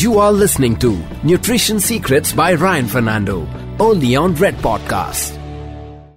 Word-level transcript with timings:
You 0.00 0.18
are 0.18 0.32
listening 0.32 0.76
to 0.76 0.98
Nutrition 1.24 1.78
Secrets 1.78 2.32
by 2.32 2.54
Ryan 2.54 2.88
Fernando, 2.88 3.46
only 3.78 4.16
on 4.16 4.34
Red 4.34 4.54
Podcast. 4.54 5.36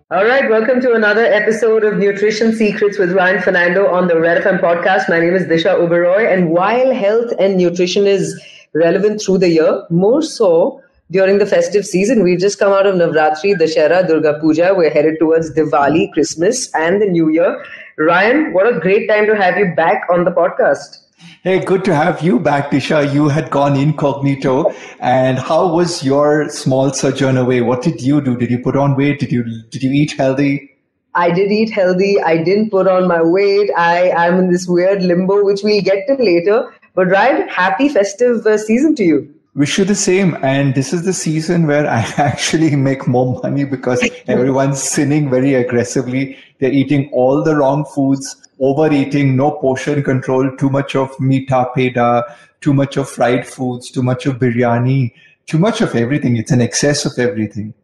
All 0.09 0.23
right, 0.23 0.49
welcome 0.49 0.79
to 0.79 0.93
another 0.93 1.25
episode 1.25 1.83
of 1.83 1.97
Nutrition 1.97 2.55
Secrets 2.55 2.97
with 2.97 3.11
Ryan 3.11 3.41
Fernando 3.41 3.87
on 3.87 4.07
the 4.07 4.17
Red 4.17 4.41
FM 4.41 4.61
podcast. 4.61 5.09
My 5.09 5.19
name 5.19 5.35
is 5.35 5.43
Disha 5.47 5.75
Uberoy, 5.77 6.31
and 6.31 6.51
while 6.51 6.93
health 6.93 7.33
and 7.37 7.57
nutrition 7.57 8.07
is 8.07 8.41
relevant 8.73 9.21
through 9.21 9.39
the 9.39 9.49
year, 9.49 9.83
more 9.89 10.21
so 10.21 10.81
during 11.11 11.39
the 11.39 11.45
festive 11.45 11.85
season, 11.85 12.23
we've 12.23 12.39
just 12.39 12.59
come 12.59 12.71
out 12.71 12.87
of 12.87 12.95
Navratri, 12.95 13.53
Dashera, 13.55 14.07
Durga 14.07 14.39
Puja. 14.39 14.73
We're 14.77 14.91
headed 14.91 15.19
towards 15.19 15.53
Diwali, 15.53 16.09
Christmas, 16.13 16.73
and 16.73 17.01
the 17.01 17.07
New 17.07 17.27
Year. 17.27 17.61
Ryan, 17.97 18.53
what 18.53 18.65
a 18.65 18.79
great 18.79 19.09
time 19.09 19.25
to 19.25 19.35
have 19.35 19.57
you 19.57 19.75
back 19.75 20.03
on 20.09 20.23
the 20.23 20.31
podcast. 20.31 20.99
Hey, 21.43 21.59
good 21.59 21.83
to 21.85 21.93
have 21.93 22.21
you 22.21 22.39
back, 22.39 22.71
Disha. 22.71 23.13
You 23.13 23.27
had 23.27 23.49
gone 23.49 23.75
incognito. 23.75 24.73
And 24.99 25.37
how 25.37 25.73
was 25.73 26.03
your 26.03 26.49
small 26.49 26.93
sojourn 26.93 27.37
away? 27.37 27.61
What 27.61 27.81
did 27.81 28.01
you 28.01 28.21
do? 28.21 28.37
Did 28.37 28.49
you 28.49 28.59
put 28.59 28.75
on 28.75 28.95
weight? 28.95 29.19
Did 29.19 29.31
you 29.31 29.43
did 29.69 29.83
you 29.83 29.91
eat 29.91 30.13
healthy? 30.13 30.69
I 31.15 31.31
did 31.31 31.51
eat 31.51 31.69
healthy. 31.69 32.21
I 32.21 32.37
didn't 32.43 32.69
put 32.71 32.87
on 32.87 33.07
my 33.07 33.21
weight. 33.21 33.69
I 33.77 34.09
am 34.27 34.39
in 34.39 34.51
this 34.51 34.67
weird 34.67 35.03
limbo, 35.03 35.43
which 35.43 35.61
we'll 35.63 35.81
get 35.81 36.07
to 36.07 36.15
later. 36.15 36.73
But 36.95 37.07
Ryan, 37.07 37.47
happy 37.49 37.89
festive 37.89 38.45
uh, 38.45 38.57
season 38.57 38.95
to 38.95 39.03
you. 39.03 39.35
Wish 39.55 39.77
you 39.77 39.85
the 39.85 39.93
same. 39.93 40.35
And 40.41 40.73
this 40.73 40.93
is 40.93 41.03
the 41.03 41.13
season 41.13 41.67
where 41.67 41.87
I 41.87 41.99
actually 42.17 42.75
make 42.75 43.07
more 43.07 43.39
money 43.43 43.65
because 43.65 44.03
everyone's 44.27 44.81
sinning 44.81 45.29
very 45.29 45.53
aggressively. 45.53 46.37
They're 46.59 46.71
eating 46.71 47.09
all 47.13 47.43
the 47.43 47.55
wrong 47.55 47.85
foods 47.85 48.47
overeating, 48.59 49.35
no 49.35 49.51
portion 49.51 50.03
control, 50.03 50.55
too 50.57 50.69
much 50.69 50.95
of 50.95 51.19
mita 51.19 51.67
peda, 51.75 52.23
too 52.61 52.73
much 52.73 52.97
of 52.97 53.07
fried 53.09 53.45
foods, 53.45 53.91
too 53.91 54.01
much 54.01 54.25
of 54.25 54.37
biryani, 54.37 55.13
too 55.45 55.59
much 55.59 55.81
of 55.81 55.95
everything. 55.95 56.37
It's 56.37 56.51
an 56.51 56.61
excess 56.61 57.05
of 57.05 57.19
everything. 57.19 57.75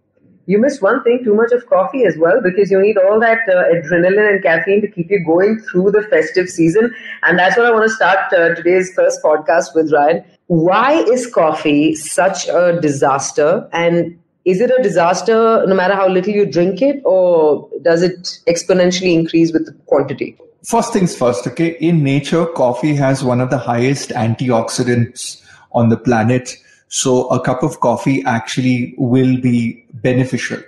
You 0.50 0.58
miss 0.58 0.82
one 0.82 1.04
thing, 1.04 1.24
too 1.24 1.36
much 1.36 1.52
of 1.52 1.68
coffee 1.68 2.06
as 2.06 2.18
well, 2.18 2.42
because 2.42 2.72
you 2.72 2.82
need 2.82 2.98
all 2.98 3.20
that 3.20 3.38
uh, 3.48 3.66
adrenaline 3.72 4.34
and 4.34 4.42
caffeine 4.42 4.82
to 4.82 4.88
keep 4.88 5.12
you 5.12 5.24
going 5.24 5.60
through 5.60 5.92
the 5.92 6.02
festive 6.10 6.50
season. 6.50 6.92
And 7.22 7.38
that's 7.38 7.56
what 7.56 7.68
I 7.68 7.72
want 7.72 7.84
to 7.88 7.94
start 7.94 8.34
uh, 8.34 8.56
today's 8.56 8.92
first 8.96 9.22
podcast 9.22 9.76
with, 9.76 9.94
Ryan. 9.94 10.24
Why 10.48 11.04
is 11.04 11.32
coffee 11.32 11.94
such 11.94 12.48
a 12.48 12.80
disaster? 12.82 13.70
And 13.74 14.18
is 14.44 14.60
it 14.60 14.72
a 14.72 14.82
disaster 14.82 15.64
no 15.68 15.76
matter 15.76 15.94
how 15.94 16.10
little 16.10 16.34
you 16.34 16.48
drink 16.48 16.82
it, 16.82 17.00
or 17.06 17.70
does 17.84 18.02
it 18.02 18.40
exponentially 18.48 19.14
increase 19.14 19.54
with 19.54 19.68
the 19.68 19.74
quantity? 19.86 20.36
First 20.66 20.94
things 20.94 21.16
first, 21.16 21.46
okay. 21.46 21.78
In 21.80 22.02
nature, 22.02 22.48
coffee 22.48 22.96
has 22.96 23.24
one 23.24 23.40
of 23.40 23.52
the 23.52 23.60
highest 23.60 24.10
antioxidants 24.10 25.46
on 25.74 25.90
the 25.90 25.98
planet. 25.98 26.56
So 26.90 27.28
a 27.30 27.40
cup 27.40 27.64
of 27.64 27.80
coffee 27.80 28.24
actually 28.26 28.96
will 28.98 29.40
be 29.40 29.86
beneficial. 29.94 30.60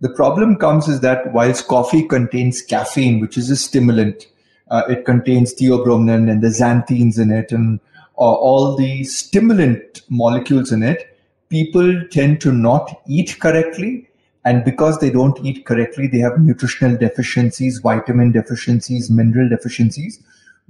The 0.00 0.10
problem 0.10 0.56
comes 0.56 0.88
is 0.88 1.00
that 1.00 1.32
whilst 1.32 1.66
coffee 1.68 2.06
contains 2.06 2.62
caffeine, 2.62 3.20
which 3.20 3.36
is 3.36 3.50
a 3.50 3.56
stimulant, 3.56 4.26
uh, 4.70 4.82
it 4.88 5.04
contains 5.04 5.54
theobromine 5.54 6.30
and 6.30 6.42
the 6.42 6.48
xanthines 6.48 7.18
in 7.18 7.30
it 7.30 7.50
and 7.50 7.80
uh, 8.16 8.20
all 8.20 8.76
the 8.76 9.04
stimulant 9.04 10.02
molecules 10.08 10.70
in 10.70 10.82
it, 10.82 11.18
people 11.48 12.02
tend 12.10 12.40
to 12.42 12.52
not 12.52 13.02
eat 13.08 13.38
correctly 13.40 14.06
and 14.44 14.64
because 14.64 14.98
they 14.98 15.10
don't 15.10 15.44
eat 15.44 15.66
correctly, 15.66 16.06
they 16.06 16.18
have 16.18 16.40
nutritional 16.40 16.96
deficiencies, 16.96 17.78
vitamin 17.78 18.32
deficiencies, 18.32 19.10
mineral 19.10 19.48
deficiencies. 19.48 20.22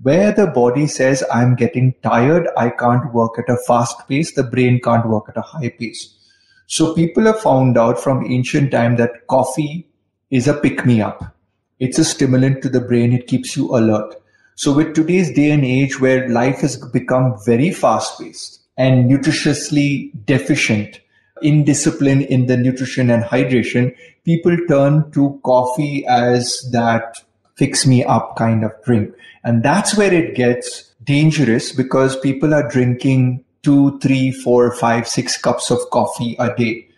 Where 0.03 0.33
the 0.33 0.47
body 0.47 0.87
says, 0.87 1.23
I'm 1.31 1.55
getting 1.57 1.95
tired, 2.03 2.49
I 2.57 2.71
can't 2.71 3.13
work 3.13 3.39
at 3.39 3.53
a 3.53 3.59
fast 3.67 4.09
pace, 4.09 4.35
the 4.35 4.43
brain 4.43 4.81
can't 4.83 5.07
work 5.09 5.29
at 5.29 5.37
a 5.37 5.43
high 5.43 5.69
pace. 5.79 6.17
So 6.67 6.95
people 6.95 7.25
have 7.25 7.41
found 7.41 7.77
out 7.77 8.01
from 8.01 8.25
ancient 8.31 8.71
time 8.71 8.97
that 8.97 9.27
coffee 9.27 9.89
is 10.31 10.49
a 10.49 10.55
pick 10.55 10.87
me 10.87 11.03
up. 11.03 11.37
It's 11.81 11.99
a 11.99 12.05
stimulant 12.05 12.63
to 12.63 12.69
the 12.69 12.81
brain. 12.81 13.13
It 13.13 13.27
keeps 13.27 13.57
you 13.57 13.77
alert. 13.77 14.15
So 14.55 14.73
with 14.73 14.95
today's 14.95 15.33
day 15.33 15.51
and 15.51 15.65
age 15.65 16.01
where 16.01 16.29
life 16.29 16.61
has 16.61 16.77
become 16.77 17.37
very 17.45 17.71
fast 17.71 18.21
paced 18.21 18.61
and 18.77 19.11
nutritiously 19.11 20.13
deficient, 20.27 21.01
indiscipline 21.43 22.23
in 22.23 22.47
the 22.47 22.57
nutrition 22.57 23.11
and 23.11 23.25
hydration, 23.25 23.95
people 24.25 24.57
turn 24.69 25.11
to 25.13 25.41
coffee 25.45 26.07
as 26.07 26.61
that 26.73 27.17
fix 27.61 27.87
me 27.87 28.03
up 28.03 28.37
kind 28.37 28.65
of 28.65 28.73
drink. 28.85 29.15
And 29.45 29.63
that's 29.63 29.95
where 29.95 30.13
it 30.13 30.35
gets 30.35 30.95
dangerous 31.05 31.73
because 31.73 32.19
people 32.19 32.55
are 32.55 32.67
drinking 32.67 33.45
two, 33.63 33.99
three, 33.99 34.31
four, 34.33 34.75
five, 34.75 35.07
six 35.07 35.37
cups 35.37 35.71
of 35.71 35.79
coffee 35.91 36.37
a 36.39 36.55
day. 36.57 36.89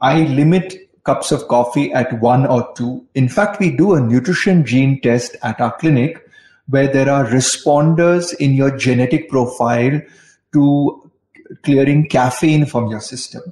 I 0.00 0.20
limit 0.40 0.76
cups 1.02 1.32
of 1.32 1.48
coffee 1.48 1.92
at 1.92 2.20
one 2.20 2.46
or 2.46 2.72
two. 2.76 3.04
In 3.16 3.28
fact, 3.28 3.58
we 3.58 3.76
do 3.76 3.94
a 3.94 4.00
nutrition 4.00 4.64
gene 4.64 5.00
test 5.00 5.34
at 5.42 5.60
our 5.60 5.76
clinic 5.76 6.22
where 6.68 6.86
there 6.92 7.10
are 7.10 7.24
responders 7.24 8.32
in 8.38 8.54
your 8.54 8.76
genetic 8.76 9.28
profile 9.28 10.00
to 10.52 11.10
clearing 11.64 12.08
caffeine 12.08 12.66
from 12.66 12.88
your 12.88 13.00
system. 13.00 13.42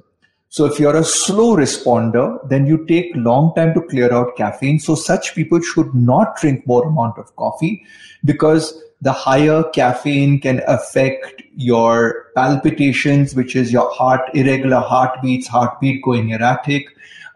So 0.55 0.63
if 0.63 0.79
you're 0.79 0.95
a 0.95 1.03
slow 1.03 1.57
responder, 1.57 2.39
then 2.47 2.65
you 2.65 2.85
take 2.85 3.11
long 3.13 3.53
time 3.55 3.73
to 3.73 3.81
clear 3.81 4.13
out 4.13 4.37
caffeine. 4.37 4.79
So 4.79 4.95
such 4.95 5.35
people 5.35 5.59
should 5.59 5.93
not 5.93 6.37
drink 6.37 6.65
more 6.65 6.87
amount 6.87 7.17
of 7.17 7.35
coffee 7.35 7.83
because 8.23 8.81
the 9.01 9.11
higher 9.11 9.63
caffeine 9.73 10.39
can 10.39 10.61
affect 10.65 11.43
your 11.57 12.27
palpitations, 12.35 13.35
which 13.35 13.53
is 13.53 13.73
your 13.73 13.91
heart, 13.91 14.21
irregular 14.33 14.79
heartbeats, 14.79 15.45
heartbeat 15.45 16.01
going 16.05 16.29
erratic. 16.29 16.85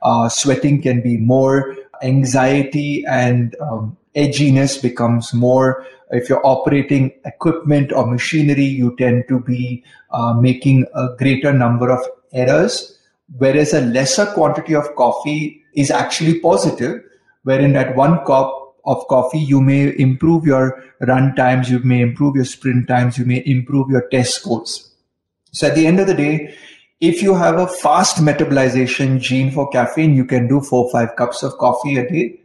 Uh, 0.02 0.30
sweating 0.30 0.82
can 0.82 1.02
be 1.02 1.18
more. 1.18 1.76
Anxiety 2.02 3.04
and 3.06 3.54
um, 3.60 3.98
edginess 4.16 4.82
becomes 4.82 5.34
more. 5.34 5.86
If 6.12 6.30
you're 6.30 6.48
operating 6.48 7.12
equipment 7.26 7.92
or 7.92 8.08
machinery, 8.08 8.64
you 8.64 8.96
tend 8.96 9.26
to 9.28 9.42
be 9.42 9.84
uh, 10.12 10.36
making 10.36 10.86
a 10.96 11.18
greater 11.18 11.52
number 11.52 11.92
of 11.92 12.00
errors 12.32 12.96
whereas 13.38 13.74
a 13.74 13.82
lesser 13.82 14.26
quantity 14.26 14.76
of 14.76 14.96
coffee 14.96 15.64
is 15.76 15.92
actually 15.92 16.40
positive, 16.40 17.04
wherein 17.44 17.76
at 17.76 17.96
one 17.96 18.24
cup 18.26 18.76
of 18.86 19.06
coffee, 19.08 19.40
you 19.40 19.62
may 19.62 19.98
improve 20.00 20.46
your 20.46 20.84
run 21.02 21.36
times, 21.36 21.70
you 21.70 21.80
may 21.80 22.02
improve 22.02 22.36
your 22.36 22.46
sprint 22.46 22.88
times, 22.88 23.18
you 23.18 23.26
may 23.26 23.44
improve 23.46 23.90
your 23.90 24.08
test 24.10 24.36
scores. 24.36 24.92
So 25.52 25.68
at 25.68 25.76
the 25.76 25.88
end 25.88 26.00
of 26.00 26.08
the 26.08 26.14
day, 26.14 26.56
if 27.00 27.22
you 27.22 27.34
have 27.36 27.60
a 27.60 27.68
fast 27.68 28.18
metabolization 28.18 29.20
gene 29.20 29.52
for 29.52 29.70
caffeine, 29.70 30.16
you 30.16 30.26
can 30.26 30.48
do 30.48 30.60
four, 30.62 30.90
five 30.92 31.16
cups 31.16 31.44
of 31.44 31.54
coffee 31.58 31.98
a 31.98 32.10
day. 32.10 32.40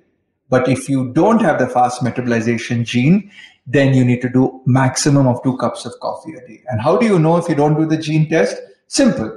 But 0.49 0.69
if 0.69 0.89
you 0.89 1.12
don't 1.12 1.41
have 1.41 1.59
the 1.59 1.67
fast 1.67 2.03
metabolization 2.03 2.84
gene, 2.84 3.31
then 3.67 3.94
you 3.94 4.05
need 4.05 4.21
to 4.21 4.28
do 4.28 4.61
maximum 4.67 5.27
of 5.27 5.43
two 5.43 5.56
cups 5.56 5.87
of 5.87 5.99
coffee 6.00 6.34
a 6.34 6.47
day. 6.47 6.62
And 6.69 6.81
how 6.81 6.97
do 6.97 7.06
you 7.06 7.19
know 7.19 7.37
if 7.37 7.49
you 7.49 7.55
don't 7.55 7.77
do 7.77 7.87
the 7.87 7.97
gene 7.97 8.28
test? 8.28 8.56
Simple 8.87 9.37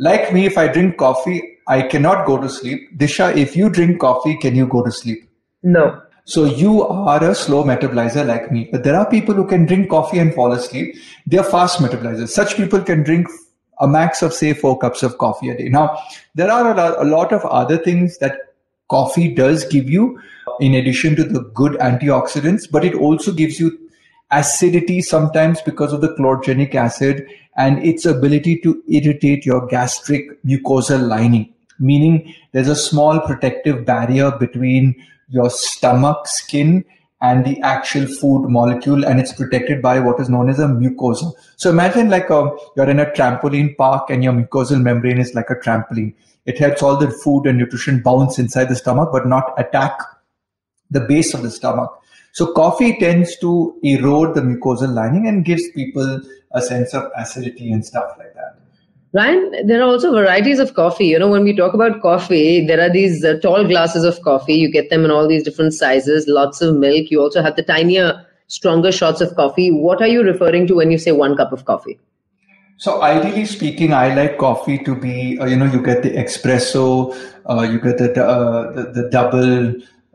like 0.00 0.32
me, 0.32 0.46
if 0.46 0.56
I 0.56 0.66
drink 0.66 0.96
coffee, 0.96 1.58
I 1.68 1.82
cannot 1.82 2.26
go 2.26 2.40
to 2.40 2.48
sleep. 2.48 2.96
Disha, 2.96 3.36
if 3.36 3.54
you 3.54 3.68
drink 3.68 4.00
coffee, 4.00 4.36
can 4.38 4.56
you 4.56 4.66
go 4.66 4.82
to 4.82 4.90
sleep? 4.90 5.28
No. 5.62 6.00
So 6.24 6.44
you 6.44 6.82
are 6.86 7.22
a 7.22 7.34
slow 7.34 7.64
metabolizer 7.64 8.26
like 8.26 8.50
me. 8.50 8.68
But 8.72 8.82
there 8.82 8.96
are 8.96 9.08
people 9.08 9.34
who 9.34 9.46
can 9.46 9.66
drink 9.66 9.90
coffee 9.90 10.18
and 10.18 10.34
fall 10.34 10.52
asleep. 10.52 10.96
They're 11.26 11.44
fast 11.44 11.80
metabolizers. 11.80 12.30
Such 12.30 12.56
people 12.56 12.80
can 12.80 13.02
drink 13.02 13.28
a 13.80 13.86
max 13.86 14.22
of 14.22 14.32
say 14.32 14.54
four 14.54 14.78
cups 14.78 15.02
of 15.02 15.18
coffee 15.18 15.50
a 15.50 15.56
day. 15.56 15.68
Now, 15.68 15.98
there 16.34 16.50
are 16.50 17.00
a 17.00 17.04
lot 17.04 17.32
of 17.32 17.44
other 17.44 17.76
things 17.76 18.18
that 18.18 18.38
coffee 18.88 19.34
does 19.34 19.64
give 19.66 19.90
you 19.90 20.18
in 20.60 20.74
addition 20.74 21.14
to 21.16 21.24
the 21.24 21.42
good 21.54 21.72
antioxidants, 21.74 22.70
but 22.70 22.84
it 22.84 22.94
also 22.94 23.32
gives 23.32 23.60
you 23.60 23.78
acidity 24.30 25.00
sometimes 25.00 25.60
because 25.62 25.92
of 25.92 26.00
the 26.00 26.14
chlorogenic 26.14 26.74
acid 26.74 27.26
and 27.56 27.84
its 27.84 28.04
ability 28.04 28.58
to 28.60 28.82
irritate 28.88 29.44
your 29.44 29.66
gastric 29.66 30.42
mucosal 30.44 31.06
lining, 31.06 31.52
meaning 31.78 32.34
there's 32.52 32.68
a 32.68 32.76
small 32.76 33.20
protective 33.20 33.84
barrier 33.84 34.30
between 34.30 34.94
your 35.28 35.50
stomach 35.50 36.26
skin 36.26 36.84
and 37.22 37.44
the 37.44 37.60
actual 37.60 38.06
food 38.06 38.48
molecule 38.48 39.04
and 39.04 39.20
it's 39.20 39.32
protected 39.32 39.82
by 39.82 40.00
what 40.00 40.18
is 40.20 40.28
known 40.28 40.48
as 40.48 40.58
a 40.58 40.66
mucosa. 40.66 41.32
So 41.56 41.68
imagine 41.68 42.08
like 42.08 42.30
a, 42.30 42.36
um, 42.36 42.58
you're 42.76 42.88
in 42.88 43.00
a 43.00 43.06
trampoline 43.06 43.76
park 43.76 44.08
and 44.08 44.24
your 44.24 44.32
mucosal 44.32 44.80
membrane 44.80 45.18
is 45.18 45.34
like 45.34 45.50
a 45.50 45.56
trampoline. 45.56 46.14
It 46.46 46.58
helps 46.58 46.82
all 46.82 46.96
the 46.96 47.10
food 47.10 47.46
and 47.46 47.58
nutrition 47.58 48.00
bounce 48.00 48.38
inside 48.38 48.70
the 48.70 48.76
stomach 48.76 49.10
but 49.12 49.26
not 49.26 49.52
attack 49.58 50.00
the 50.90 51.00
base 51.00 51.34
of 51.34 51.42
the 51.42 51.50
stomach. 51.50 51.94
So 52.32 52.52
coffee 52.52 52.98
tends 52.98 53.36
to 53.38 53.78
erode 53.82 54.34
the 54.34 54.40
mucosal 54.40 54.94
lining 54.94 55.26
and 55.26 55.44
gives 55.44 55.68
people 55.70 56.20
a 56.52 56.60
sense 56.60 56.94
of 56.94 57.10
acidity 57.16 57.72
and 57.72 57.84
stuff 57.84 58.14
like 58.18 58.34
that. 58.34 58.56
Ryan, 59.12 59.66
there 59.66 59.80
are 59.80 59.88
also 59.88 60.12
varieties 60.12 60.60
of 60.60 60.74
coffee. 60.74 61.06
You 61.06 61.18
know, 61.18 61.28
when 61.28 61.42
we 61.42 61.54
talk 61.56 61.74
about 61.74 62.00
coffee, 62.00 62.64
there 62.64 62.80
are 62.80 62.90
these 62.90 63.24
uh, 63.24 63.38
tall 63.42 63.66
glasses 63.66 64.04
of 64.04 64.22
coffee. 64.22 64.54
You 64.54 64.70
get 64.70 64.88
them 64.88 65.04
in 65.04 65.10
all 65.10 65.26
these 65.26 65.42
different 65.42 65.74
sizes, 65.74 66.28
lots 66.28 66.60
of 66.60 66.76
milk. 66.76 67.10
You 67.10 67.20
also 67.20 67.42
have 67.42 67.56
the 67.56 67.64
tinier, 67.64 68.24
stronger 68.46 68.92
shots 68.92 69.20
of 69.20 69.34
coffee. 69.34 69.72
What 69.72 70.00
are 70.00 70.06
you 70.06 70.22
referring 70.22 70.68
to 70.68 70.76
when 70.76 70.92
you 70.92 70.98
say 70.98 71.10
one 71.10 71.36
cup 71.36 71.52
of 71.52 71.64
coffee? 71.64 71.98
So 72.76 73.02
ideally 73.02 73.46
speaking, 73.46 73.92
I 73.92 74.14
like 74.14 74.38
coffee 74.38 74.78
to 74.84 74.94
be, 74.94 75.38
uh, 75.40 75.46
you 75.46 75.56
know, 75.56 75.66
you 75.66 75.82
get 75.82 76.04
the 76.04 76.10
espresso, 76.10 77.14
uh, 77.50 77.62
you 77.62 77.80
get 77.80 77.98
the, 77.98 78.24
uh, 78.24 78.72
the, 78.72 79.02
the 79.02 79.08
double, 79.10 79.74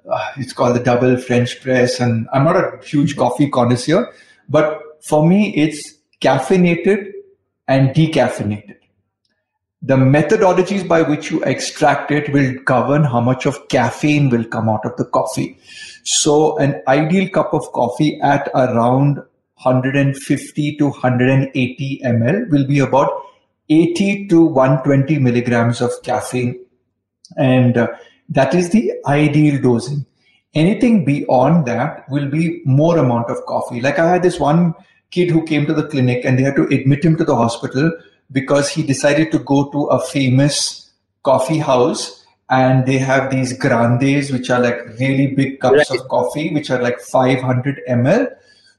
uh, 0.09 0.31
it's 0.37 0.53
called 0.53 0.75
the 0.75 0.83
double 0.83 1.17
French 1.17 1.61
press. 1.61 1.99
And 1.99 2.27
I'm 2.33 2.43
not 2.43 2.55
a 2.55 2.85
huge 2.85 3.15
coffee 3.15 3.49
connoisseur, 3.49 4.11
but 4.49 4.81
for 5.01 5.27
me, 5.27 5.55
it's 5.55 5.95
caffeinated 6.21 7.11
and 7.67 7.89
decaffeinated. 7.89 8.77
The 9.81 9.97
methodologies 9.97 10.87
by 10.87 11.03
which 11.03 11.29
you 11.29 11.43
extract 11.43 12.09
it 12.09 12.33
will 12.33 12.55
govern 12.63 13.03
how 13.03 13.19
much 13.19 13.45
of 13.45 13.67
caffeine 13.67 14.29
will 14.29 14.43
come 14.43 14.67
out 14.67 14.83
of 14.83 14.97
the 14.97 15.05
coffee. 15.05 15.59
So 16.03 16.57
an 16.57 16.81
ideal 16.87 17.29
cup 17.29 17.53
of 17.53 17.71
coffee 17.71 18.19
at 18.21 18.49
around 18.55 19.17
150 19.61 20.77
to 20.77 20.85
180 20.89 22.01
ml 22.03 22.49
will 22.49 22.65
be 22.65 22.79
about 22.79 23.11
80 23.69 24.27
to 24.27 24.45
120 24.45 25.19
milligrams 25.19 25.81
of 25.81 25.91
caffeine. 26.03 26.59
And 27.37 27.77
uh, 27.77 27.87
that 28.29 28.53
is 28.53 28.69
the 28.69 28.93
ideal 29.05 29.61
dosing. 29.61 30.05
Anything 30.53 31.03
beyond 31.05 31.65
that 31.65 32.09
will 32.09 32.29
be 32.29 32.61
more 32.65 32.97
amount 32.97 33.29
of 33.29 33.45
coffee. 33.45 33.81
Like 33.81 33.99
I 33.99 34.09
had 34.09 34.23
this 34.23 34.39
one 34.39 34.73
kid 35.11 35.29
who 35.29 35.43
came 35.45 35.65
to 35.65 35.73
the 35.73 35.87
clinic 35.87 36.25
and 36.25 36.39
they 36.39 36.43
had 36.43 36.55
to 36.55 36.63
admit 36.67 37.03
him 37.03 37.17
to 37.17 37.25
the 37.25 37.35
hospital 37.35 37.91
because 38.31 38.69
he 38.69 38.83
decided 38.83 39.31
to 39.31 39.39
go 39.39 39.69
to 39.71 39.85
a 39.85 39.99
famous 40.07 40.91
coffee 41.23 41.59
house 41.59 42.25
and 42.49 42.85
they 42.85 42.97
have 42.97 43.31
these 43.31 43.57
grandes 43.57 44.31
which 44.31 44.49
are 44.49 44.59
like 44.59 44.79
really 44.99 45.27
big 45.27 45.59
cups 45.59 45.89
right. 45.89 45.99
of 45.99 46.07
coffee 46.07 46.53
which 46.53 46.69
are 46.69 46.81
like 46.81 46.99
500 46.99 47.81
ml 47.89 48.27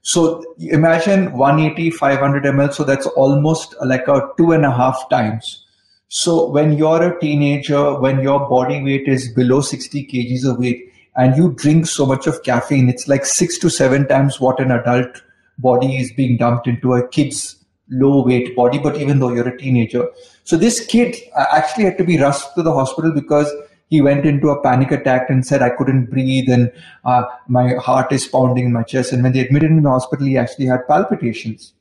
so 0.01 0.43
imagine 0.59 1.33
180 1.33 1.91
500 1.91 2.43
ml 2.43 2.73
so 2.73 2.83
that's 2.85 3.07
almost 3.07 3.75
like 3.85 4.07
a 4.07 4.29
two 4.37 4.53
and 4.53 4.65
a 4.65 4.71
half 4.71 5.09
times 5.09 5.65
so 6.07 6.49
when 6.49 6.77
you're 6.77 7.03
a 7.03 7.19
teenager 7.19 7.99
when 7.99 8.21
your 8.21 8.47
body 8.49 8.81
weight 8.83 9.07
is 9.07 9.31
below 9.33 9.61
60 9.61 10.07
kgs 10.07 10.49
of 10.49 10.57
weight 10.57 10.91
and 11.15 11.35
you 11.35 11.53
drink 11.53 11.85
so 11.85 12.05
much 12.05 12.27
of 12.27 12.41
caffeine 12.43 12.89
it's 12.89 13.07
like 13.07 13.25
six 13.25 13.57
to 13.57 13.69
seven 13.69 14.07
times 14.07 14.39
what 14.39 14.59
an 14.59 14.71
adult 14.71 15.21
body 15.57 15.97
is 15.97 16.11
being 16.13 16.37
dumped 16.37 16.67
into 16.67 16.93
a 16.93 17.07
kid's 17.09 17.57
low 17.89 18.23
weight 18.25 18.55
body, 18.55 18.79
but 18.79 18.97
even 18.97 19.19
though 19.19 19.33
you're 19.33 19.47
a 19.47 19.57
teenager. 19.57 20.07
So 20.43 20.57
this 20.57 20.85
kid 20.85 21.15
uh, 21.35 21.45
actually 21.51 21.85
had 21.85 21.97
to 21.97 22.03
be 22.03 22.19
rushed 22.19 22.53
to 22.55 22.63
the 22.63 22.73
hospital 22.73 23.11
because 23.13 23.51
he 23.89 24.01
went 24.01 24.25
into 24.25 24.49
a 24.49 24.61
panic 24.61 24.91
attack 24.91 25.29
and 25.29 25.45
said, 25.45 25.61
I 25.61 25.69
couldn't 25.69 26.09
breathe 26.09 26.49
and 26.49 26.71
uh, 27.05 27.23
my 27.47 27.75
heart 27.75 28.11
is 28.11 28.27
pounding 28.27 28.65
in 28.65 28.73
my 28.73 28.83
chest. 28.83 29.13
And 29.13 29.23
when 29.23 29.31
they 29.31 29.39
admitted 29.39 29.71
him 29.71 29.77
in 29.77 29.83
the 29.83 29.89
hospital, 29.89 30.25
he 30.25 30.37
actually 30.37 30.65
had 30.65 30.85
palpitations. 30.87 31.73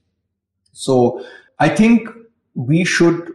So 0.72 1.24
I 1.58 1.68
think 1.68 2.08
we 2.54 2.84
should, 2.84 3.32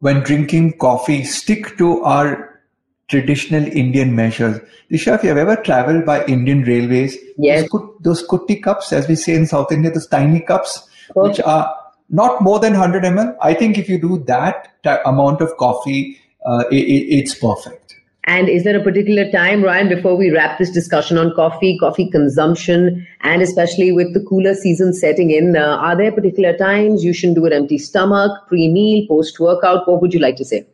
when 0.00 0.20
drinking 0.20 0.78
coffee, 0.78 1.24
stick 1.24 1.76
to 1.78 2.02
our 2.02 2.60
traditional 3.08 3.64
Indian 3.66 4.14
measures. 4.14 4.60
Disha, 4.90 5.14
if 5.14 5.22
you 5.22 5.28
have 5.28 5.38
ever 5.38 5.56
traveled 5.56 6.04
by 6.04 6.24
Indian 6.26 6.62
railways, 6.62 7.16
yes. 7.38 7.68
those, 7.70 7.90
those 8.00 8.28
kutti 8.28 8.62
cups, 8.62 8.92
as 8.92 9.08
we 9.08 9.14
say 9.14 9.34
in 9.34 9.46
South 9.46 9.70
India, 9.72 9.90
those 9.90 10.06
tiny 10.08 10.40
cups, 10.40 10.88
which 11.14 11.40
are 11.40 11.74
not 12.10 12.40
more 12.42 12.58
than 12.58 12.72
100 12.72 13.02
ml. 13.04 13.36
I 13.40 13.54
think 13.54 13.78
if 13.78 13.88
you 13.88 14.00
do 14.00 14.18
that 14.26 14.82
t- 14.82 14.90
amount 15.04 15.40
of 15.40 15.56
coffee, 15.56 16.18
uh, 16.44 16.64
it, 16.70 16.76
it's 16.76 17.34
perfect. 17.34 17.85
And 18.26 18.48
is 18.48 18.64
there 18.64 18.76
a 18.76 18.82
particular 18.82 19.30
time, 19.30 19.62
Ryan, 19.62 19.88
before 19.88 20.16
we 20.16 20.30
wrap 20.30 20.58
this 20.58 20.70
discussion 20.70 21.16
on 21.16 21.32
coffee, 21.34 21.78
coffee 21.78 22.10
consumption, 22.10 23.06
and 23.20 23.40
especially 23.40 23.92
with 23.92 24.14
the 24.14 24.20
cooler 24.20 24.54
season 24.54 24.92
setting 24.92 25.30
in, 25.30 25.56
uh, 25.56 25.76
are 25.76 25.96
there 25.96 26.10
particular 26.10 26.56
times 26.56 27.04
you 27.04 27.12
shouldn't 27.12 27.36
do 27.36 27.46
it 27.46 27.52
empty 27.52 27.78
stomach, 27.78 28.32
pre 28.48 28.68
meal, 28.68 29.06
post 29.06 29.38
workout? 29.38 29.86
What 29.86 30.02
would 30.02 30.12
you 30.12 30.18
like 30.18 30.36
to 30.36 30.44
say? 30.44 30.66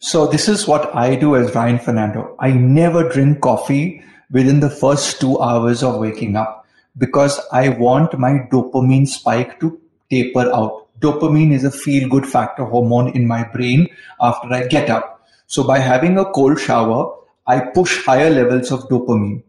So 0.00 0.26
this 0.26 0.48
is 0.48 0.66
what 0.66 0.94
I 0.94 1.14
do 1.14 1.36
as 1.36 1.54
Ryan 1.54 1.78
Fernando. 1.78 2.36
I 2.40 2.50
never 2.50 3.08
drink 3.08 3.40
coffee 3.40 4.02
within 4.30 4.60
the 4.60 4.70
first 4.70 5.20
two 5.20 5.40
hours 5.40 5.82
of 5.82 6.00
waking 6.00 6.36
up 6.36 6.66
because 6.96 7.40
I 7.52 7.68
want 7.70 8.18
my 8.18 8.46
dopamine 8.50 9.06
spike 9.06 9.60
to 9.60 9.80
taper 10.10 10.52
out. 10.52 10.88
Dopamine 11.00 11.52
is 11.52 11.64
a 11.64 11.70
feel 11.70 12.08
good 12.08 12.26
factor 12.26 12.64
hormone 12.64 13.08
in 13.16 13.26
my 13.26 13.44
brain 13.44 13.88
after 14.20 14.52
I 14.52 14.66
get 14.66 14.90
up. 14.90 15.17
So 15.48 15.64
by 15.64 15.78
having 15.78 16.18
a 16.18 16.26
cold 16.26 16.60
shower, 16.60 17.14
I 17.46 17.60
push 17.60 18.04
higher 18.04 18.28
levels 18.28 18.70
of 18.70 18.82
dopamine. 18.88 19.42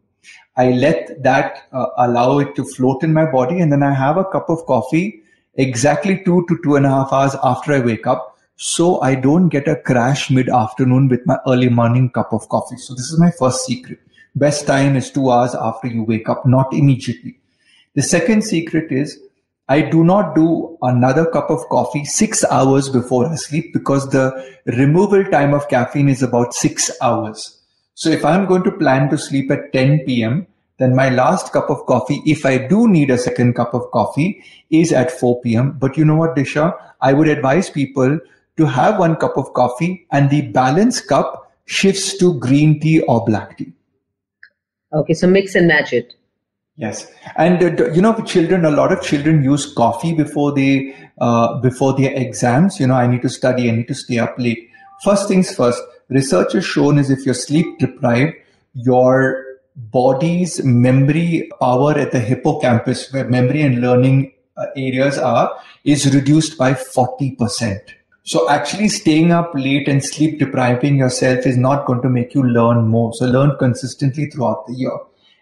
I 0.55 0.71
let 0.71 1.21
that 1.23 1.67
uh, 1.73 1.87
allow 1.97 2.39
it 2.39 2.55
to 2.55 2.63
float 2.63 3.03
in 3.03 3.13
my 3.13 3.29
body 3.29 3.59
and 3.59 3.71
then 3.71 3.83
I 3.83 3.93
have 3.93 4.15
a 4.15 4.23
cup 4.23 4.49
of 4.49 4.65
coffee 4.65 5.23
exactly 5.55 6.23
two 6.23 6.45
to 6.47 6.57
two 6.63 6.77
and 6.77 6.85
a 6.85 6.89
half 6.89 7.11
hours 7.11 7.35
after 7.43 7.73
I 7.73 7.79
wake 7.79 8.07
up 8.07 8.37
so 8.55 9.01
I 9.01 9.15
don't 9.15 9.49
get 9.49 9.67
a 9.67 9.75
crash 9.75 10.29
mid 10.31 10.47
afternoon 10.47 11.09
with 11.09 11.25
my 11.25 11.37
early 11.45 11.69
morning 11.69 12.09
cup 12.09 12.31
of 12.31 12.47
coffee. 12.47 12.77
So 12.77 12.93
this 12.93 13.11
is 13.11 13.19
my 13.19 13.31
first 13.31 13.65
secret. 13.65 13.99
Best 14.35 14.65
time 14.67 14.95
is 14.95 15.11
two 15.11 15.29
hours 15.29 15.53
after 15.53 15.87
you 15.87 16.03
wake 16.03 16.29
up, 16.29 16.45
not 16.45 16.73
immediately. 16.73 17.39
The 17.95 18.03
second 18.03 18.43
secret 18.43 18.89
is 18.89 19.19
I 19.69 19.81
do 19.81 20.03
not 20.03 20.33
do 20.33 20.77
another 20.81 21.27
cup 21.27 21.51
of 21.51 21.69
coffee 21.69 22.03
six 22.03 22.43
hours 22.45 22.89
before 22.89 23.27
I 23.27 23.35
sleep 23.35 23.71
because 23.71 24.09
the 24.09 24.57
removal 24.65 25.23
time 25.25 25.53
of 25.53 25.69
caffeine 25.69 26.09
is 26.09 26.23
about 26.23 26.55
six 26.55 26.89
hours. 27.01 27.61
So 27.93 28.09
if 28.09 28.25
I'm 28.25 28.47
going 28.47 28.63
to 28.63 28.71
plan 28.71 29.11
to 29.11 29.17
sleep 29.17 29.51
at 29.51 29.71
10 29.71 30.05
p.m., 30.07 30.47
then 30.79 30.95
my 30.95 31.09
last 31.09 31.51
cup 31.53 31.69
of 31.69 31.85
coffee, 31.85 32.23
if 32.25 32.47
I 32.47 32.57
do 32.57 32.87
need 32.87 33.11
a 33.11 33.17
second 33.17 33.53
cup 33.53 33.75
of 33.75 33.91
coffee, 33.91 34.43
is 34.71 34.91
at 34.91 35.11
4 35.11 35.41
p.m. 35.41 35.73
But 35.77 35.97
you 35.97 36.05
know 36.05 36.15
what, 36.15 36.35
Disha? 36.35 36.73
I 37.01 37.13
would 37.13 37.27
advise 37.27 37.69
people 37.69 38.19
to 38.57 38.65
have 38.65 38.97
one 38.97 39.17
cup 39.17 39.37
of 39.37 39.53
coffee 39.53 40.07
and 40.11 40.31
the 40.31 40.47
balance 40.47 40.99
cup 40.99 41.53
shifts 41.65 42.17
to 42.17 42.39
green 42.39 42.79
tea 42.79 43.01
or 43.01 43.23
black 43.23 43.57
tea. 43.59 43.71
Okay, 44.93 45.13
so 45.13 45.27
mix 45.27 45.53
and 45.53 45.67
match 45.67 45.93
it. 45.93 46.15
Yes, 46.81 47.11
and 47.35 47.61
uh, 47.61 47.91
you 47.91 48.01
know, 48.01 48.13
children. 48.23 48.63
A 48.63 48.71
lot 48.71 48.93
of 48.93 49.01
children 49.01 49.43
use 49.43 49.73
coffee 49.73 50.13
before 50.13 50.53
they 50.53 50.95
uh, 51.19 51.59
before 51.59 51.93
their 51.97 52.13
exams. 52.13 52.79
You 52.79 52.87
know, 52.87 52.93
I 52.93 53.05
need 53.05 53.21
to 53.23 53.29
study. 53.29 53.69
I 53.69 53.73
need 53.75 53.89
to 53.89 53.93
stay 53.93 54.17
up 54.17 54.35
late. 54.37 54.69
First 55.03 55.27
things 55.27 55.53
first. 55.53 55.83
Research 56.07 56.53
has 56.53 56.65
shown 56.65 56.97
is 56.97 57.09
if 57.09 57.25
you're 57.25 57.35
sleep 57.35 57.79
deprived, 57.79 58.37
your 58.75 59.43
body's 59.75 60.63
memory 60.63 61.51
power 61.59 61.91
at 61.97 62.13
the 62.13 62.21
hippocampus, 62.21 63.11
where 63.11 63.27
memory 63.27 63.61
and 63.61 63.81
learning 63.81 64.31
uh, 64.55 64.67
areas 64.77 65.17
are, 65.17 65.51
is 65.83 66.15
reduced 66.15 66.57
by 66.57 66.73
forty 66.73 67.35
percent. 67.35 67.93
So 68.23 68.49
actually 68.49 68.87
staying 68.87 69.33
up 69.33 69.51
late 69.53 69.89
and 69.89 70.01
sleep 70.01 70.39
depriving 70.39 70.97
yourself 70.97 71.45
is 71.45 71.57
not 71.57 71.85
going 71.85 72.01
to 72.03 72.09
make 72.09 72.33
you 72.33 72.43
learn 72.43 72.87
more. 72.87 73.13
So 73.13 73.25
learn 73.25 73.57
consistently 73.57 74.27
throughout 74.27 74.65
the 74.67 74.75
year. 74.75 74.97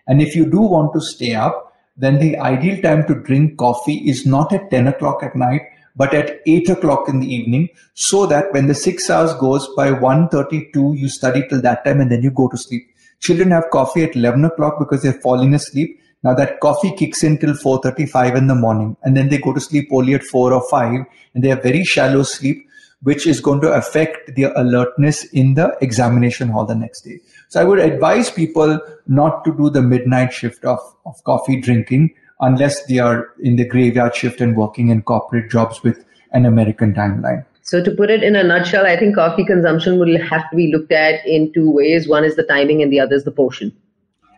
And 0.08 0.22
if 0.22 0.36
you 0.36 0.50
do 0.50 0.62
want 0.62 0.94
to 0.94 1.02
stay 1.02 1.36
up, 1.36 1.74
then 1.98 2.20
the 2.20 2.38
ideal 2.38 2.82
time 2.82 3.06
to 3.08 3.16
drink 3.16 3.58
coffee 3.58 4.10
is 4.10 4.26
not 4.26 4.54
at 4.54 4.70
10 4.70 4.88
o'clock 4.88 5.24
at 5.24 5.36
night, 5.36 5.62
but 5.96 6.14
at 6.14 6.42
8 6.46 6.70
o'clock 6.70 7.10
in 7.10 7.20
the 7.20 7.34
evening, 7.34 7.70
so 7.96 8.28
that 8.28 8.54
when 8.54 8.68
the 8.68 8.76
six 8.76 9.10
hours 9.10 9.34
goes 9.34 9.68
by 9.76 9.92
1.32, 9.92 10.98
you 10.98 11.10
study 11.10 11.44
till 11.50 11.62
that 11.62 11.84
time 11.84 12.00
and 12.00 12.12
then 12.12 12.22
you 12.22 12.32
go 12.32 12.48
to 12.48 12.58
sleep. 12.58 12.88
Children 13.20 13.52
have 13.52 13.72
coffee 13.72 14.04
at 14.04 14.16
11 14.16 14.46
o'clock 14.46 14.78
because 14.78 15.02
they're 15.02 15.14
falling 15.14 15.56
asleep. 15.56 16.00
Now 16.24 16.36
that 16.36 16.60
coffee 16.60 16.96
kicks 16.96 17.24
in 17.24 17.40
till 17.40 17.54
4.35 17.54 18.38
in 18.38 18.48
the 18.48 18.56
morning 18.56 18.96
and 19.04 19.18
then 19.18 19.30
they 19.30 19.38
go 19.38 19.54
to 19.54 19.60
sleep 19.60 19.90
only 19.92 20.14
at 20.14 20.24
4 20.24 20.54
or 20.54 20.64
5 20.70 21.06
and 21.34 21.44
they 21.44 21.50
have 21.50 21.64
very 21.64 21.84
shallow 21.84 22.24
sleep 22.24 22.67
which 23.04 23.28
is 23.28 23.40
going 23.40 23.62
to 23.62 23.72
affect 23.72 24.36
their 24.36 24.52
alertness 24.56 25.24
in 25.26 25.54
the 25.54 25.76
examination 25.82 26.50
hall 26.50 26.66
the 26.66 26.76
next 26.76 27.02
day. 27.02 27.20
So 27.50 27.62
I 27.62 27.64
would 27.64 27.80
advise 27.80 28.32
people 28.32 28.80
not 29.08 29.44
to 29.46 29.56
do 29.56 29.70
the 29.70 29.82
midnight 29.82 30.34
shift 30.34 30.66
of, 30.66 30.80
of 31.06 31.24
coffee 31.24 31.62
drinking 31.62 32.14
unless 32.40 32.86
they 32.86 33.00
are 33.00 33.30
in 33.40 33.56
the 33.56 33.66
graveyard 33.66 34.16
shift 34.16 34.42
and 34.42 34.56
working 34.56 34.90
in 34.90 35.02
corporate 35.04 35.50
jobs 35.50 35.84
with 35.84 36.04
an 36.32 36.46
American 36.46 36.94
timeline. 36.94 37.46
So, 37.62 37.84
to 37.84 37.92
put 37.92 38.10
it 38.10 38.24
in 38.24 38.36
a 38.38 38.44
nutshell, 38.44 38.86
I 38.86 38.96
think 38.98 39.16
coffee 39.16 39.44
consumption 39.44 40.00
will 40.00 40.18
have 40.26 40.50
to 40.52 40.56
be 40.56 40.72
looked 40.72 40.94
at 40.94 41.26
in 41.26 41.52
two 41.52 41.70
ways. 41.70 42.08
One 42.08 42.24
is 42.24 42.38
the 42.38 42.44
timing, 42.44 42.82
and 42.82 42.94
the 42.94 43.02
other 43.02 43.16
is 43.16 43.26
the 43.26 43.32
portion. 43.32 43.76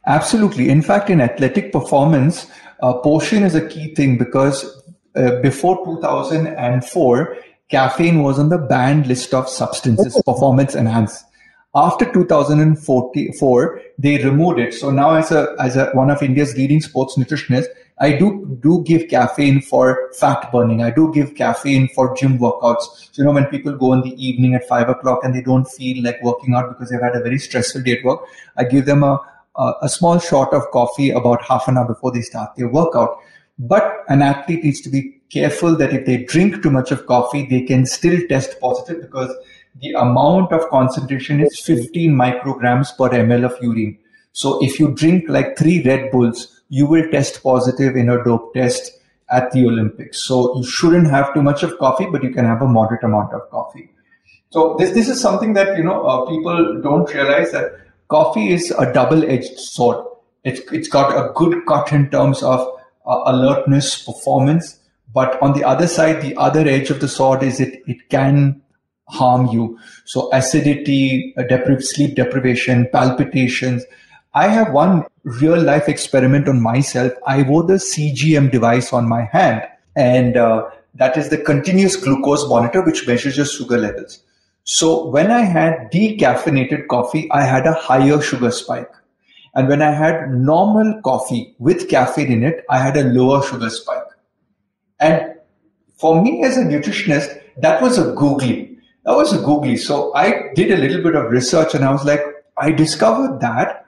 Absolutely. 0.07 0.69
In 0.69 0.81
fact, 0.81 1.11
in 1.11 1.21
athletic 1.21 1.71
performance, 1.71 2.47
uh, 2.81 2.93
portion 2.93 3.43
is 3.43 3.53
a 3.53 3.67
key 3.67 3.93
thing 3.93 4.17
because 4.17 4.81
uh, 5.15 5.39
before 5.41 5.85
2004, 5.85 7.37
caffeine 7.69 8.23
was 8.23 8.39
on 8.39 8.49
the 8.49 8.57
banned 8.57 9.07
list 9.07 9.33
of 9.33 9.49
substances, 9.49 10.15
oh. 10.17 10.33
performance 10.33 10.75
enhance. 10.75 11.23
After 11.75 12.11
2004, 12.11 13.81
they 13.99 14.23
removed 14.23 14.59
it. 14.59 14.73
So 14.73 14.89
now, 14.89 15.13
as 15.13 15.31
a 15.31 15.55
as 15.59 15.75
a 15.75 15.91
one 15.91 16.09
of 16.09 16.23
India's 16.23 16.57
leading 16.57 16.81
sports 16.81 17.15
nutritionists, 17.15 17.67
I 17.99 18.13
do 18.13 18.57
do 18.59 18.83
give 18.87 19.07
caffeine 19.07 19.61
for 19.61 20.11
fat 20.13 20.51
burning. 20.51 20.81
I 20.81 20.89
do 20.89 21.13
give 21.13 21.35
caffeine 21.35 21.87
for 21.89 22.15
gym 22.15 22.39
workouts. 22.39 23.09
So 23.11 23.21
you 23.21 23.23
know 23.25 23.33
when 23.33 23.45
people 23.45 23.77
go 23.77 23.93
in 23.93 24.01
the 24.01 24.15
evening 24.15 24.55
at 24.55 24.67
five 24.67 24.89
o'clock 24.89 25.19
and 25.23 25.35
they 25.35 25.43
don't 25.43 25.65
feel 25.65 26.03
like 26.03 26.23
working 26.23 26.55
out 26.55 26.69
because 26.69 26.89
they've 26.89 26.99
had 26.99 27.15
a 27.15 27.21
very 27.21 27.37
stressful 27.37 27.83
day 27.83 27.99
at 27.99 28.03
work, 28.03 28.21
I 28.57 28.63
give 28.63 28.87
them 28.87 29.03
a 29.03 29.19
a, 29.59 29.73
a 29.83 29.89
small 29.89 30.19
shot 30.19 30.53
of 30.53 30.63
coffee 30.71 31.09
about 31.11 31.43
half 31.43 31.67
an 31.67 31.77
hour 31.77 31.85
before 31.85 32.11
they 32.11 32.21
start 32.21 32.55
their 32.55 32.67
workout. 32.67 33.19
But 33.59 34.05
an 34.07 34.21
athlete 34.21 34.63
needs 34.63 34.81
to 34.81 34.89
be 34.89 35.18
careful 35.31 35.75
that 35.77 35.93
if 35.93 36.05
they 36.05 36.23
drink 36.23 36.63
too 36.63 36.71
much 36.71 36.91
of 36.91 37.05
coffee, 37.05 37.45
they 37.45 37.61
can 37.61 37.85
still 37.85 38.19
test 38.27 38.59
positive 38.59 39.01
because 39.01 39.35
the 39.81 39.91
amount 39.93 40.51
of 40.51 40.67
concentration 40.69 41.39
is 41.39 41.59
15 41.59 42.11
micrograms 42.11 42.95
per 42.97 43.09
ml 43.09 43.45
of 43.45 43.61
urine. 43.61 43.97
So 44.31 44.63
if 44.63 44.79
you 44.79 44.91
drink 44.91 45.25
like 45.27 45.57
three 45.57 45.83
Red 45.83 46.11
Bulls, 46.11 46.61
you 46.69 46.85
will 46.85 47.09
test 47.11 47.41
positive 47.43 47.95
in 47.95 48.09
a 48.09 48.23
dope 48.23 48.53
test 48.53 48.99
at 49.31 49.51
the 49.51 49.65
Olympics. 49.65 50.23
So 50.23 50.55
you 50.57 50.63
shouldn't 50.63 51.09
have 51.09 51.33
too 51.33 51.43
much 51.43 51.63
of 51.63 51.77
coffee, 51.77 52.07
but 52.11 52.23
you 52.23 52.31
can 52.31 52.45
have 52.45 52.61
a 52.61 52.67
moderate 52.67 53.03
amount 53.03 53.33
of 53.33 53.49
coffee. 53.49 53.89
So 54.51 54.75
this 54.79 54.91
this 54.91 55.07
is 55.07 55.21
something 55.21 55.53
that 55.53 55.77
you 55.77 55.83
know 55.83 56.03
uh, 56.03 56.25
people 56.25 56.81
don't 56.81 57.13
realize 57.13 57.51
that 57.51 57.79
coffee 58.07 58.51
is 58.51 58.71
a 58.71 58.91
double-edged 58.91 59.59
sword. 59.59 60.03
It's 60.43 60.61
it's 60.71 60.87
got 60.87 61.15
a 61.15 61.31
good 61.33 61.65
cut 61.67 61.91
in 61.91 62.09
terms 62.09 62.41
of 62.41 62.61
uh, 63.05 63.21
alertness, 63.25 64.03
performance, 64.03 64.78
but 65.13 65.41
on 65.41 65.53
the 65.53 65.63
other 65.63 65.87
side, 65.87 66.21
the 66.21 66.35
other 66.37 66.67
edge 66.67 66.89
of 66.89 66.99
the 66.99 67.07
sword 67.07 67.43
is 67.43 67.59
it 67.59 67.81
it 67.87 68.09
can 68.09 68.61
harm 69.07 69.47
you. 69.47 69.77
So 70.05 70.29
acidity, 70.31 71.33
depri- 71.37 71.83
sleep 71.83 72.15
deprivation, 72.15 72.87
palpitations. 72.91 73.83
I 74.33 74.47
have 74.47 74.71
one 74.71 75.05
real 75.23 75.59
life 75.59 75.89
experiment 75.89 76.47
on 76.47 76.61
myself. 76.61 77.11
I 77.25 77.41
wore 77.41 77.63
the 77.63 77.79
CGM 77.79 78.51
device 78.51 78.93
on 78.93 79.09
my 79.09 79.23
hand, 79.23 79.63
and 79.95 80.37
uh, 80.37 80.69
that 80.95 81.17
is 81.17 81.29
the 81.29 81.37
continuous 81.37 81.95
glucose 81.95 82.47
monitor, 82.47 82.83
which 82.83 83.07
measures 83.07 83.37
your 83.37 83.47
sugar 83.47 83.77
levels. 83.77 84.21
So 84.63 85.07
when 85.07 85.31
I 85.31 85.41
had 85.41 85.91
decaffeinated 85.91 86.87
coffee, 86.87 87.27
I 87.31 87.43
had 87.43 87.65
a 87.65 87.73
higher 87.73 88.21
sugar 88.21 88.51
spike. 88.51 88.91
And 89.55 89.67
when 89.67 89.81
I 89.81 89.91
had 89.91 90.29
normal 90.29 91.01
coffee 91.03 91.55
with 91.57 91.89
caffeine 91.89 92.31
in 92.31 92.43
it, 92.43 92.63
I 92.69 92.77
had 92.77 92.95
a 92.95 93.03
lower 93.03 93.43
sugar 93.43 93.71
spike. 93.71 94.03
And 94.99 95.35
for 95.97 96.21
me 96.21 96.43
as 96.43 96.57
a 96.57 96.61
nutritionist, 96.61 97.41
that 97.57 97.81
was 97.81 97.97
a 97.97 98.13
googly. 98.13 98.77
That 99.05 99.15
was 99.15 99.33
a 99.33 99.41
googly. 99.43 99.77
So 99.77 100.13
I 100.13 100.51
did 100.55 100.71
a 100.71 100.77
little 100.77 101.01
bit 101.01 101.15
of 101.15 101.31
research 101.31 101.73
and 101.73 101.83
I 101.83 101.91
was 101.91 102.05
like, 102.05 102.21
I 102.57 102.71
discovered 102.71 103.39
that 103.39 103.85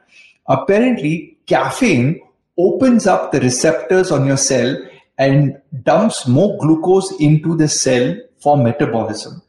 apparently 0.48 1.38
caffeine 1.46 2.22
opens 2.58 3.08
up 3.08 3.32
the 3.32 3.40
receptors 3.40 4.12
on 4.12 4.26
your 4.26 4.38
cell 4.38 4.78
and 5.18 5.62
dumps 5.84 6.28
more 6.28 6.58
glucose 6.60 7.12
into 7.20 7.56
the 7.56 7.68
cell 7.68 8.16
for 8.40 8.58
metabolism. 8.58 9.42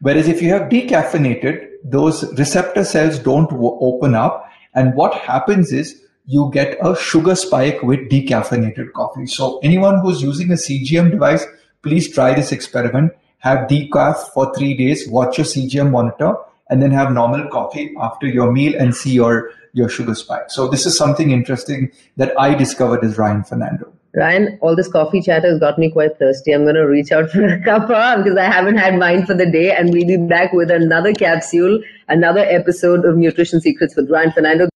Whereas 0.00 0.28
if 0.28 0.42
you 0.42 0.50
have 0.50 0.68
decaffeinated, 0.68 1.68
those 1.82 2.24
receptor 2.38 2.84
cells 2.84 3.18
don't 3.18 3.50
open 3.52 4.14
up. 4.14 4.50
And 4.74 4.94
what 4.94 5.14
happens 5.14 5.72
is 5.72 6.02
you 6.26 6.50
get 6.52 6.76
a 6.84 6.96
sugar 6.96 7.36
spike 7.36 7.82
with 7.82 8.00
decaffeinated 8.10 8.92
coffee. 8.92 9.26
So 9.26 9.58
anyone 9.62 10.00
who's 10.00 10.20
using 10.20 10.50
a 10.50 10.54
CGM 10.54 11.12
device, 11.12 11.46
please 11.82 12.12
try 12.12 12.34
this 12.34 12.52
experiment. 12.52 13.12
Have 13.38 13.68
decaf 13.68 14.16
for 14.34 14.52
three 14.54 14.76
days, 14.76 15.08
watch 15.08 15.38
your 15.38 15.44
CGM 15.44 15.92
monitor, 15.92 16.34
and 16.68 16.82
then 16.82 16.90
have 16.90 17.12
normal 17.12 17.48
coffee 17.48 17.94
after 18.00 18.26
your 18.26 18.50
meal 18.52 18.74
and 18.76 18.94
see 18.94 19.12
your 19.12 19.50
your 19.72 19.88
sugar 19.88 20.14
spike. 20.14 20.50
So 20.50 20.68
this 20.68 20.86
is 20.86 20.96
something 20.96 21.30
interesting 21.30 21.92
that 22.16 22.32
I 22.40 22.54
discovered 22.54 23.04
as 23.04 23.18
Ryan 23.18 23.44
Fernando. 23.44 23.92
Ryan, 24.14 24.58
all 24.62 24.74
this 24.74 24.88
coffee 24.88 25.20
chat 25.20 25.44
has 25.44 25.60
got 25.60 25.78
me 25.78 25.90
quite 25.90 26.18
thirsty. 26.18 26.52
I'm 26.52 26.62
going 26.62 26.76
to 26.76 26.86
reach 26.86 27.12
out 27.12 27.30
for 27.30 27.44
a 27.54 27.60
cuppa 27.60 28.24
because 28.24 28.38
I 28.38 28.44
haven't 28.44 28.78
had 28.78 28.98
mine 28.98 29.26
for 29.26 29.34
the 29.34 29.44
day. 29.44 29.76
And 29.76 29.92
we'll 29.92 30.06
be 30.06 30.16
back 30.16 30.54
with 30.54 30.70
another 30.70 31.12
capsule, 31.12 31.78
another 32.08 32.40
episode 32.40 33.04
of 33.04 33.18
Nutrition 33.18 33.60
Secrets 33.60 33.94
with 33.94 34.10
Ryan 34.10 34.32
Fernando. 34.32 34.68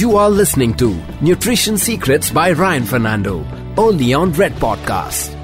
You 0.00 0.16
are 0.16 0.30
listening 0.30 0.72
to 0.78 0.98
Nutrition 1.20 1.76
Secrets 1.76 2.30
by 2.30 2.52
Ryan 2.52 2.86
Fernando, 2.86 3.44
only 3.76 4.14
on 4.14 4.32
Red 4.32 4.52
Podcast. 4.54 5.39